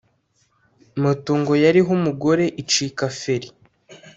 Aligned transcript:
moto 1.03 1.31
ngo 1.39 1.53
yariho(umugore) 1.63 2.45
icika 2.61 3.05
Feri 3.19 3.49